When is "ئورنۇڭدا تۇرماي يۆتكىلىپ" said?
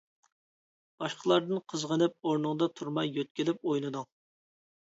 2.31-3.63